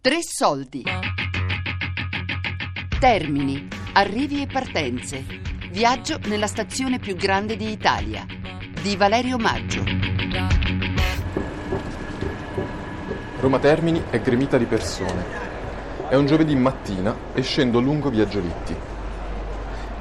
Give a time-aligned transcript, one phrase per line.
[0.00, 0.84] Tre soldi.
[3.00, 5.24] Termini, arrivi e partenze.
[5.72, 8.24] Viaggio nella stazione più grande d'Italia.
[8.80, 9.82] Di Valerio Maggio.
[13.40, 15.24] Roma Termini è gremita di persone.
[16.08, 18.76] È un giovedì mattina e scendo lungo via Giolitti.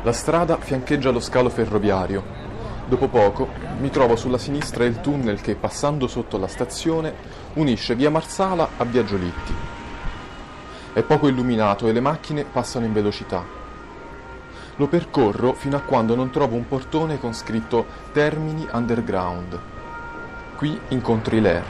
[0.04, 2.24] La strada fiancheggia lo scalo ferroviario.
[2.86, 7.16] Dopo poco mi trovo sulla sinistra il tunnel che, passando sotto la stazione,
[7.54, 9.77] unisce via Marsala a via Giolitti.
[10.98, 13.46] È poco illuminato e le macchine passano in velocità.
[14.78, 19.60] Lo percorro fino a quando non trovo un portone con scritto Termini Underground.
[20.56, 21.64] Qui incontri Lair.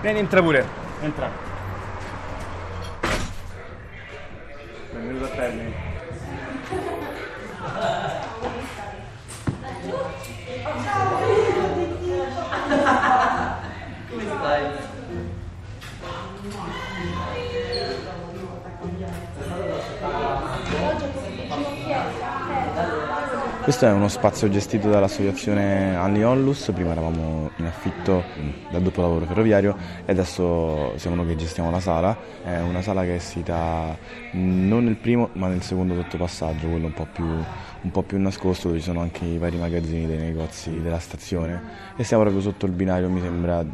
[0.00, 0.64] Vieni, entra pure.
[1.00, 1.28] Entra.
[4.92, 5.74] Benvenuto a Termini.
[23.66, 29.24] Questo è uno spazio gestito dall'associazione Anli Onlus, prima eravamo in affitto mh, dal dopolavoro
[29.24, 33.98] ferroviario e adesso siamo noi che gestiamo la sala, è una sala che è sita
[34.34, 37.26] non nel primo ma nel secondo sottopassaggio, quello un po' più,
[37.86, 41.94] un po' più nascosto dove ci sono anche i vari magazzini dei negozi della stazione.
[41.96, 43.64] E siamo proprio sotto il binario mi sembra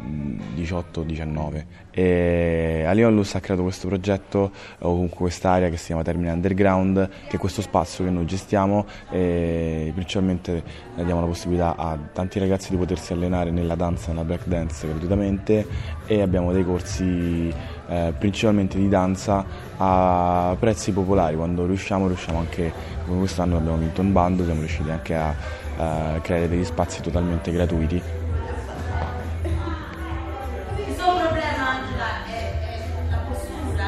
[0.55, 7.09] 18-19 e Alionlus ha creato questo progetto o comunque quest'area che si chiama Termine Underground
[7.27, 10.63] che è questo spazio che noi gestiamo e principalmente
[10.95, 15.67] diamo la possibilità a tanti ragazzi di potersi allenare nella danza, nella break dance gratuitamente
[16.07, 17.53] e abbiamo dei corsi
[17.87, 19.43] eh, principalmente di danza
[19.77, 22.71] a prezzi popolari quando riusciamo riusciamo anche
[23.05, 25.35] come quest'anno abbiamo vinto un bando siamo riusciti anche a
[25.77, 27.95] uh, creare degli spazi totalmente gratuiti.
[27.95, 28.01] Il
[30.95, 33.83] suo problema Angela è, è la postura.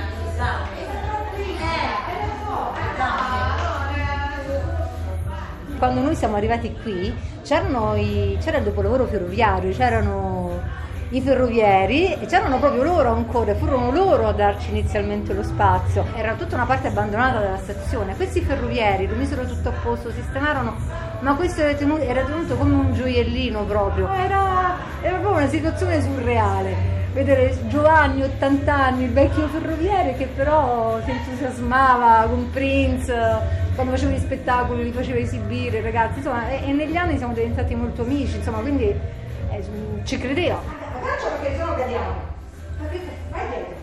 [5.72, 7.14] Eh, Quando noi siamo arrivati qui
[7.44, 10.45] c'erano i- c'era il dopolavoro ferroviario, c'erano
[11.10, 16.06] i ferrovieri e c'erano proprio loro ancora, furono loro a darci inizialmente lo spazio.
[16.16, 18.16] Era tutta una parte abbandonata della stazione.
[18.16, 20.76] Questi ferrovieri lo misero tutto a posto, sistemarono,
[21.20, 24.12] ma questo era tenuto, era tenuto come un gioiellino proprio.
[24.12, 26.94] Era, era proprio una situazione surreale.
[27.14, 33.14] Vedere Giovanni, 80 anni, il vecchio ferroviere che però si entusiasmava con Prince,
[33.74, 37.74] quando faceva gli spettacoli, li faceva esibire, ragazzi, insomma, e, e negli anni siamo diventati
[37.74, 39.64] molto amici, insomma, quindi eh,
[40.04, 40.85] ci credeva.
[41.06, 42.16] Faccia perché sennò cadiamo.
[42.80, 43.76] Vai dietro.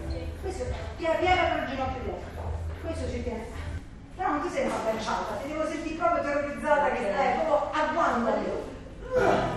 [0.42, 0.64] Questo,
[0.96, 2.50] piano piano con il ginocchio dietro.
[2.82, 3.46] Questo ci tiene.
[4.16, 9.50] Però non ti sembra agganciata, ti devo sentire proprio terrorizzata che stai proprio agguantali.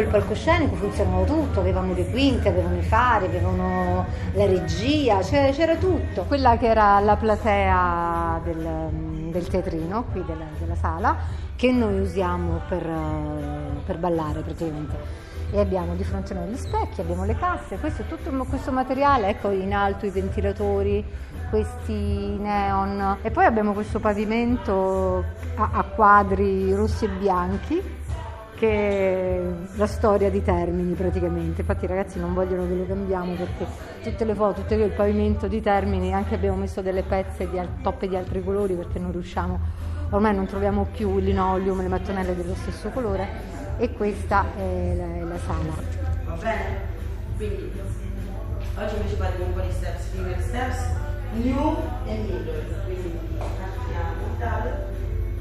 [0.00, 5.76] Il palcoscenico funzionava tutto, avevano le quinte, avevano i fari, avevano la regia, c'era, c'era
[5.76, 6.24] tutto.
[6.24, 8.68] Quella che era la platea del,
[9.30, 11.16] del teatrino, qui della, della sala,
[11.56, 12.88] che noi usiamo per,
[13.84, 15.22] per ballare praticamente.
[15.50, 18.72] E abbiamo di fronte a noi gli specchi, abbiamo le casse, questo è tutto questo
[18.72, 21.04] materiale, ecco in alto i ventilatori,
[21.50, 25.24] questi neon e poi abbiamo questo pavimento
[25.54, 28.02] a, a quadri rossi e bianchi
[28.64, 29.40] che è
[29.76, 31.60] la storia di Termini praticamente.
[31.60, 33.66] Infatti i ragazzi non vogliono che lo cambiamo perché
[34.02, 38.08] tutte le foto, tutto il pavimento di Termini, anche abbiamo messo delle pezze di toppe
[38.08, 39.58] di altri colori perché non riusciamo,
[40.10, 43.28] ormai non troviamo più il linoleum, le mattonelle dello stesso colore
[43.76, 45.74] e questa è la, è la sala.
[46.26, 46.92] Va bene?
[47.36, 47.72] Quindi
[48.76, 50.88] oggi invece parliamo un po' di steps, finger steps,
[51.34, 51.76] new
[52.06, 52.82] e middle.
[52.84, 54.92] Quindi partiamo dal.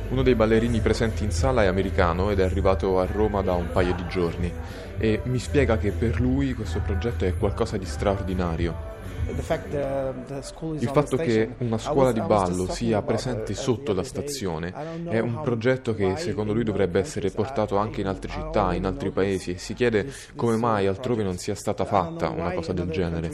[0.08, 3.70] Uno dei ballerini presenti in sala è americano ed è arrivato a Roma da un
[3.72, 4.52] paio di giorni.
[4.98, 8.92] E mi spiega che per lui questo progetto è qualcosa di straordinario.
[9.26, 14.72] Il fatto che una scuola di ballo sia presente sotto la stazione
[15.08, 19.10] è un progetto che secondo lui dovrebbe essere portato anche in altre città, in altri
[19.10, 19.52] paesi.
[19.52, 23.30] E si chiede come mai altrove non sia stata fatta una cosa del genere.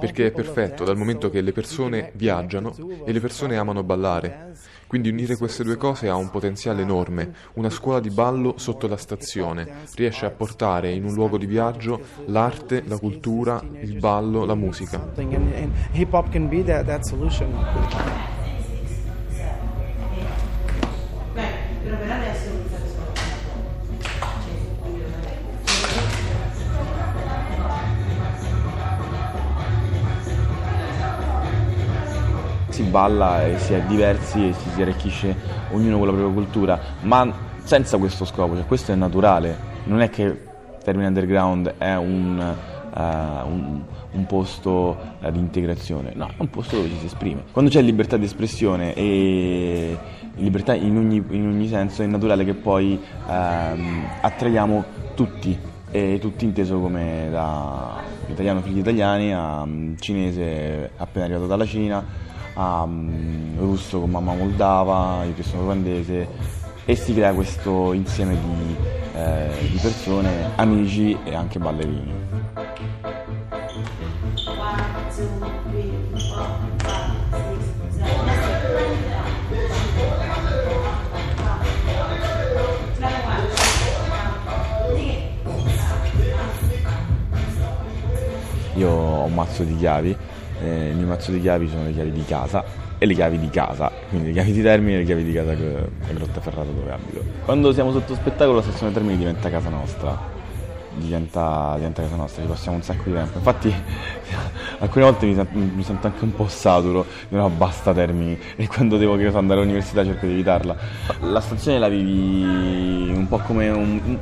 [0.00, 2.74] Perché è perfetto dal momento che le persone viaggiano
[3.04, 4.52] e le persone amano ballare.
[4.86, 7.32] Quindi unire queste due cose ha un potenziale enorme.
[7.54, 12.00] Una scuola di ballo sotto la stazione riesce a portare in un luogo di viaggio
[12.26, 15.12] l'arte, la cultura, il ballo, la musica.
[15.92, 18.29] hip hop can be that, that solution.
[32.80, 35.36] Si balla e si è diversi e si, si arricchisce
[35.72, 37.30] ognuno con la propria cultura, ma
[37.62, 40.48] senza questo scopo, cioè questo è naturale, non è che
[40.82, 43.82] Termine Underground è un, uh, un,
[44.12, 47.44] un posto uh, di integrazione, no, è un posto dove ci si esprime.
[47.52, 49.98] Quando c'è libertà di espressione e
[50.36, 54.84] libertà in ogni, in ogni senso è naturale che poi um, attraiamo
[55.14, 55.58] tutti
[55.92, 57.98] e tutti inteso come da
[58.28, 62.28] italiano figli italiani a um, cinese appena arrivato dalla Cina
[62.62, 62.86] a
[63.56, 66.28] russo con mamma moldava, io che sono ruandese
[66.84, 68.76] e si crea questo insieme di,
[69.14, 72.18] eh, di persone, amici e anche ballerini.
[88.74, 90.16] Io ho un mazzo di chiavi,
[90.62, 92.64] eh, il mio mazzo di chiavi sono le chiavi di casa
[92.98, 95.52] e le chiavi di casa, quindi le chiavi di Termini e le chiavi di casa
[95.52, 97.24] a Grottaferrata dove abito.
[97.44, 100.18] Quando siamo sotto spettacolo la stazione Termini diventa casa nostra,
[100.96, 103.38] diventa, diventa, casa nostra, ci passiamo un sacco di tempo.
[103.38, 103.72] Infatti
[104.80, 108.98] alcune volte mi sento, mi sento anche un po' saturo, no basta Termini e quando
[108.98, 110.76] devo so, andare all'università cerco di evitarla.
[111.20, 114.18] La stazione la vivi un po' come un,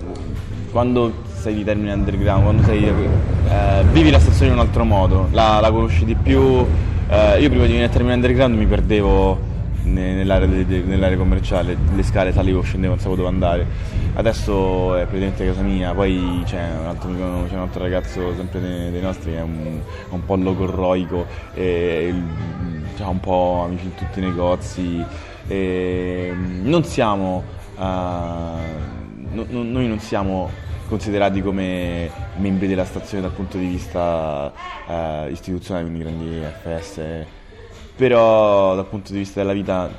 [0.70, 5.28] quando sei di Termini Underground, quando sei, eh, vivi la stazione in un altro modo,
[5.30, 6.40] la, la conosci di più.
[7.08, 9.38] Eh, io prima di venire a Termini Underground mi perdevo
[9.84, 13.66] nell'area, nell'area, commerciale, le scale salivo, scendevo, non sapevo dove andare.
[14.14, 17.10] Adesso è praticamente casa mia, poi c'è un altro,
[17.48, 19.80] c'è un altro ragazzo sempre dei, dei, nostri che è un,
[20.10, 21.24] un po' logorroico,
[21.54, 22.12] e,
[23.00, 25.02] ha un po' amici in tutti i negozi.
[25.46, 26.30] E,
[26.62, 27.42] non siamo,
[27.76, 34.52] uh, no, no, noi non siamo considerati come membri della stazione dal punto di vista
[34.86, 37.26] uh, istituzionale, quindi grandi FS
[37.98, 39.90] però dal punto di vista della vita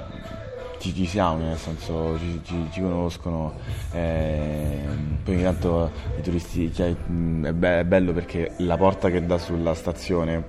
[0.79, 3.55] ci, ci siamo, nel senso ci, ci, ci conoscono,
[3.91, 4.85] eh,
[5.21, 7.51] poi ogni tanto i turisti, cioè, è,
[7.83, 10.45] bello perché la porta che dà sulla stazione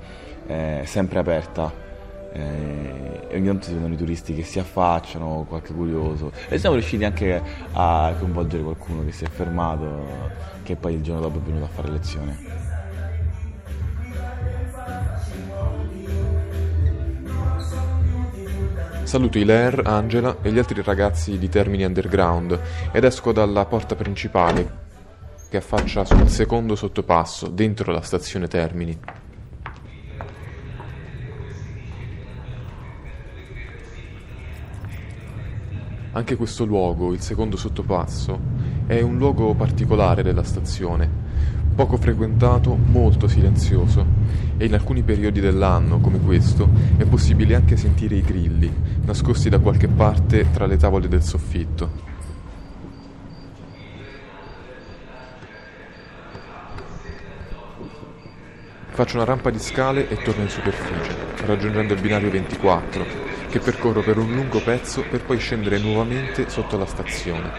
[0.46, 1.89] è sempre aperta
[2.32, 7.04] eh, ogni tanto si vedono i turisti che si affacciano, qualche curioso e siamo riusciti
[7.04, 7.42] anche
[7.72, 10.06] a coinvolgere qualcuno che si è fermato,
[10.62, 12.68] che poi il giorno dopo è venuto a fare lezione.
[19.02, 22.60] Saluto Hilaire, Angela e gli altri ragazzi di Termini Underground
[22.92, 24.88] ed esco dalla porta principale
[25.48, 28.96] che affaccia sul secondo sottopasso dentro la stazione Termini.
[36.12, 38.38] Anche questo luogo, il secondo sottopasso,
[38.86, 41.20] è un luogo particolare della stazione
[41.80, 44.04] poco frequentato, molto silenzioso
[44.58, 46.68] e in alcuni periodi dell'anno, come questo,
[46.98, 48.70] è possibile anche sentire i grilli,
[49.06, 52.08] nascosti da qualche parte tra le tavole del soffitto.
[58.88, 64.00] Faccio una rampa di scale e torno in superficie, raggiungendo il binario 24, che percorro
[64.00, 67.50] per un lungo pezzo per poi scendere nuovamente sotto la stazione.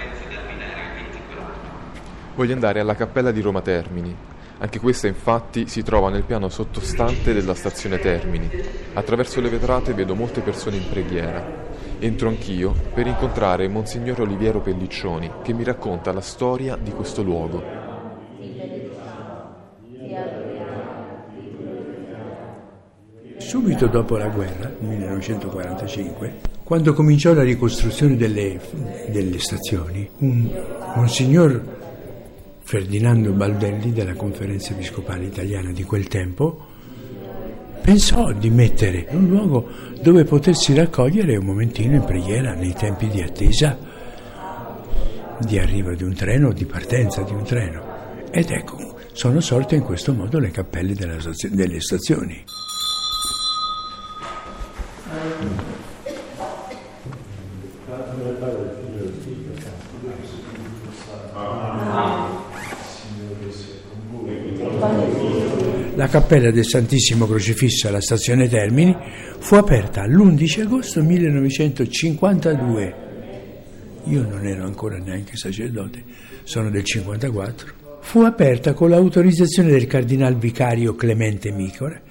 [2.33, 4.15] Voglio andare alla cappella di Roma Termini.
[4.59, 8.49] Anche questa infatti si trova nel piano sottostante della stazione Termini.
[8.93, 11.69] Attraverso le vetrate vedo molte persone in preghiera.
[11.99, 17.80] Entro anch'io per incontrare Monsignor Oliviero Pelliccioni che mi racconta la storia di questo luogo.
[23.51, 28.57] Subito dopo la guerra, 1945, quando cominciò la ricostruzione delle,
[29.09, 30.49] delle stazioni, un
[30.95, 31.61] Monsignor
[32.61, 36.65] Ferdinando Baldelli della conferenza episcopale italiana di quel tempo
[37.81, 39.67] pensò di mettere un luogo
[40.01, 43.77] dove potersi raccogliere un momentino in preghiera nei tempi di attesa
[45.39, 47.83] di arrivo di un treno o di partenza di un treno.
[48.31, 52.60] Ed ecco, sono sorte in questo modo le cappelle delle stazioni.
[65.95, 68.95] La cappella del Santissimo Crocifisso alla stazione Termini
[69.39, 72.95] fu aperta l'11 agosto 1952.
[74.05, 76.03] Io non ero ancora neanche sacerdote,
[76.43, 77.73] sono del 54.
[78.01, 82.01] Fu aperta con l'autorizzazione del cardinal vicario Clemente Micora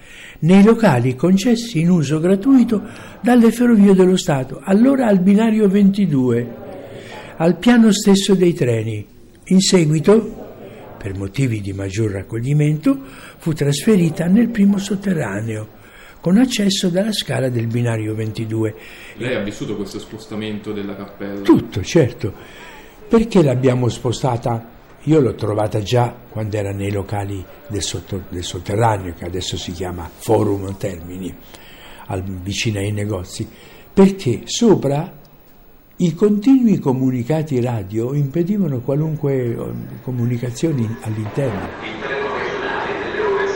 [0.41, 2.83] nei locali concessi in uso gratuito
[3.21, 6.70] dalle Ferrovie dello Stato, allora al binario 22,
[7.41, 9.07] al piano stesso dei treni.
[9.45, 10.49] In seguito
[10.97, 12.99] per motivi di maggior raccoglimento,
[13.39, 15.79] fu trasferita nel primo sotterraneo,
[16.21, 18.75] con accesso dalla scala del binario 22.
[19.17, 21.41] Lei ha vissuto questo spostamento della cappella?
[21.41, 22.35] Tutto, certo.
[23.09, 24.79] Perché l'abbiamo spostata?
[25.05, 29.73] Io l'ho trovata già quando era nei locali del, sotto, del sotterraneo, che adesso si
[29.73, 31.35] chiama Forum Termini,
[32.09, 33.49] al, vicino ai negozi,
[33.95, 35.20] perché sopra
[36.03, 39.57] i continui comunicati radio impedivano qualunque eh,
[40.03, 41.69] comunicazione all'interno.
[41.83, 43.53] Il treno regionale delle ore 16.27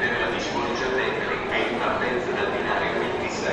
[0.00, 3.52] deve la Disponiciatecnica in partenza dal binario 27.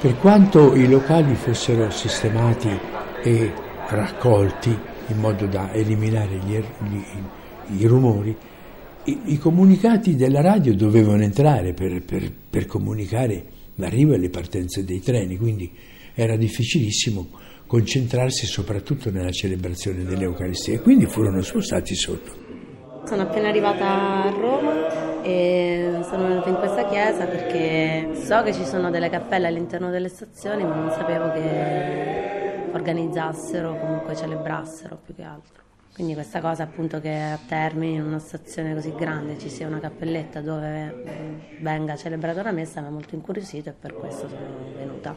[0.00, 2.78] Per quanto i locali fossero sistemati
[3.22, 3.52] e
[3.88, 7.02] raccolti in modo da eliminare gli, er, gli,
[7.78, 8.36] i rumori,
[9.04, 13.44] i, i, comunicati della radio dovevano entrare per, per, per comunicare
[13.76, 15.70] l'arrivo e le partenze dei treni, quindi
[16.14, 17.28] era difficilissimo
[17.66, 22.50] concentrarsi soprattutto nella celebrazione dell'Eucaristia e quindi furono spostati sotto.
[23.04, 28.64] Sono appena arrivata a Roma e sono venuta in questa chiesa perché so che ci
[28.64, 35.22] sono delle cappelle all'interno delle stazioni ma non sapevo che organizzassero, comunque celebrassero più che
[35.22, 35.62] altro.
[35.94, 39.78] Quindi questa cosa appunto che a Termini, in una stazione così grande, ci sia una
[39.78, 44.72] cappelletta dove eh, venga celebrata una messa mi ha molto incuriosito e per questo sono
[44.74, 45.14] venuta.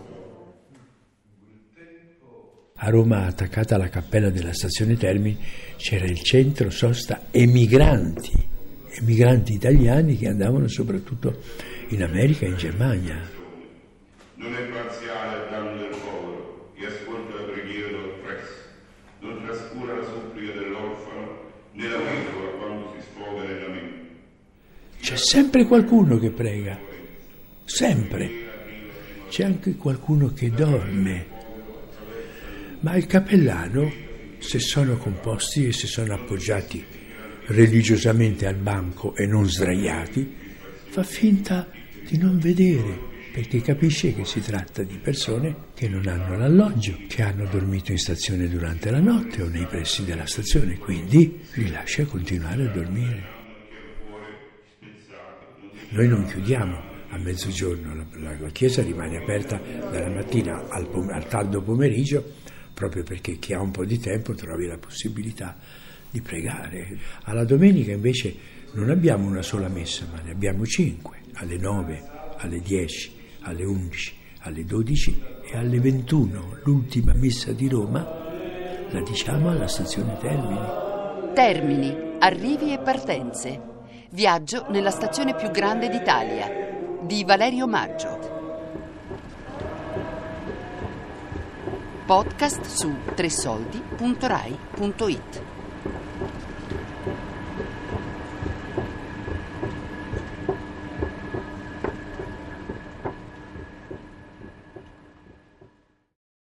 [2.77, 5.39] A Roma, attaccata alla cappella della stazione Termini,
[5.77, 8.33] c'era il centro sosta emigranti,
[8.99, 11.39] emigranti italiani che andavano soprattutto
[11.89, 13.15] in America e in Germania.
[14.35, 18.53] Non è parziale danno del povero e ascolta la preghiera dell'oppresso,
[19.21, 24.03] non trascura la supplica dell'orfano né la vedova quando si sfoga nella mente.
[25.15, 26.77] C'è sempre qualcuno che prega,
[27.63, 28.29] sempre.
[29.29, 31.25] C'è anche qualcuno che dorme.
[32.81, 33.89] Ma il cappellano,
[34.39, 36.83] se sono composti e se sono appoggiati
[37.45, 40.35] religiosamente al banco e non sdraiati,
[40.89, 41.69] fa finta
[42.05, 42.99] di non vedere
[43.31, 47.99] perché capisce che si tratta di persone che non hanno l'alloggio, che hanno dormito in
[47.99, 53.34] stazione durante la notte o nei pressi della stazione, quindi li lascia continuare a dormire.
[55.95, 61.25] Noi non chiudiamo a mezzogiorno, la, la chiesa rimane aperta dalla mattina al, pom- al
[61.29, 62.21] tardo pomeriggio
[62.73, 65.55] proprio perché chi ha un po' di tempo trovi la possibilità
[66.09, 66.97] di pregare.
[67.23, 68.35] Alla domenica invece
[68.73, 72.03] non abbiamo una sola messa, ma ne abbiamo cinque, alle 9,
[72.39, 73.11] alle 10,
[73.43, 76.57] alle 11, alle 12 e alle 21.
[76.65, 78.01] L'ultima messa di Roma
[78.91, 81.33] la diciamo alla stazione Termini.
[81.33, 83.74] Termini, arrivi e partenze.
[84.15, 86.49] Viaggio nella stazione più grande d'Italia
[87.01, 88.17] di Valerio Maggio.
[92.05, 95.54] Podcast su tresoldi.rai.it